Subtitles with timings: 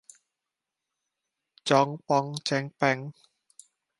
[1.69, 2.99] จ๊องป๊องแจ๊งแป๊ง